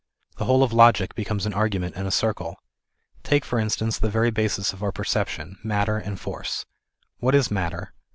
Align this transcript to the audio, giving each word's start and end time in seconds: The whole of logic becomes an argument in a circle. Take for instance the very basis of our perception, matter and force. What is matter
The 0.37 0.45
whole 0.45 0.63
of 0.63 0.73
logic 0.73 1.13
becomes 1.13 1.45
an 1.45 1.53
argument 1.53 1.95
in 1.95 2.07
a 2.07 2.11
circle. 2.11 2.55
Take 3.21 3.45
for 3.45 3.59
instance 3.59 3.99
the 3.99 4.09
very 4.09 4.31
basis 4.31 4.73
of 4.73 4.81
our 4.81 4.91
perception, 4.91 5.59
matter 5.63 5.97
and 5.99 6.19
force. 6.19 6.65
What 7.19 7.35
is 7.35 7.51
matter 7.51 7.93